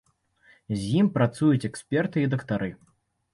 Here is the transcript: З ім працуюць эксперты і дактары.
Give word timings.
З 0.71 0.79
ім 1.01 1.07
працуюць 1.17 1.67
эксперты 1.69 2.17
і 2.25 2.31
дактары. 2.33 2.71